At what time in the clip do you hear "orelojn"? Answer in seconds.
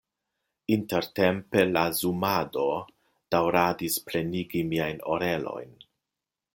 5.17-5.75